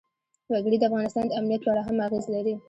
وګړي 0.51 0.77
د 0.79 0.83
افغانستان 0.89 1.25
د 1.27 1.31
امنیت 1.39 1.61
په 1.63 1.69
اړه 1.71 1.81
هم 1.87 1.97
اغېز 2.07 2.25
لري. 2.35 2.53